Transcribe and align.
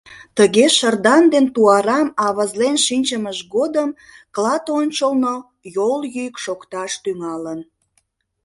Тыге 0.37 0.65
шырдан 0.77 1.23
ден 1.33 1.45
туарам 1.55 2.07
авызлен 2.27 2.75
шинчымыж 2.85 3.39
годым 3.55 3.89
клат 4.35 4.65
ончылно 4.79 5.35
йол 5.75 5.99
йӱк 6.15 6.35
шокташ 6.43 6.91
тӱҥалын. 7.03 7.59